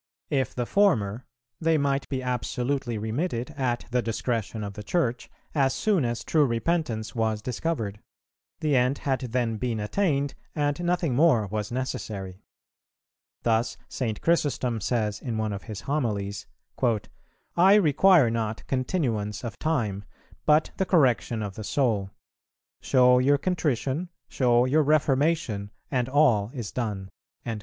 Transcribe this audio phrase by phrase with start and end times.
[0.31, 1.27] If the former,
[1.59, 6.43] they might be absolutely remitted at the discretion of the Church, as soon as true
[6.43, 7.99] repentance was discovered;
[8.61, 12.41] the end had then been attained, and nothing more was necessary.
[13.43, 14.19] Thus St.
[14.21, 17.05] Chrysostom says in one of his Homilies,[387:1]
[17.55, 20.03] "I require not continuance of time,
[20.47, 22.09] but the correction of the soul.
[22.81, 27.11] Show your contrition, show your reformation, and all is done."